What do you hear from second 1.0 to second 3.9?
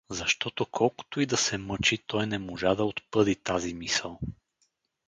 и да се мъчи, той не можа да отпъди тази